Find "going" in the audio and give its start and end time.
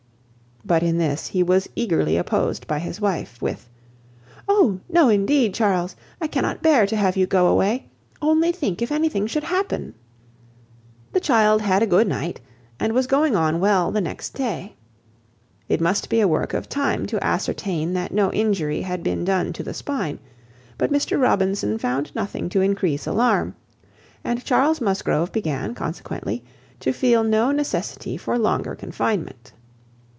13.07-13.35